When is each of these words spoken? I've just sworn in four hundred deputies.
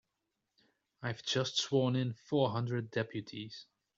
I've 1.03 1.21
just 1.21 1.57
sworn 1.57 1.95
in 1.95 2.15
four 2.27 2.49
hundred 2.49 2.89
deputies. 2.89 3.67